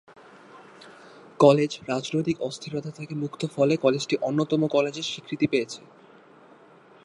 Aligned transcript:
College 1.39 1.71
রাজনৈতিক 1.87 2.37
অস্থিরতা 2.41 2.91
থেকে 2.91 3.13
মুক্ত 3.15 3.41
ফলে 3.45 3.73
কলেজটি 3.77 4.15
অন্যতম 4.21 4.61
কলেজের 4.67 5.03
স্বীকৃতি 5.03 5.45
পেয়েছে। 5.47 5.81